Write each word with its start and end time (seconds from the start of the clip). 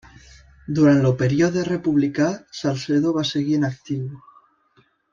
Durant 0.79 1.03
el 1.09 1.13
període 1.19 1.65
republicà, 1.69 2.31
Salcedo 2.63 3.15
va 3.21 3.27
seguir 3.35 3.61
en 3.63 3.71
actiu. 3.73 4.05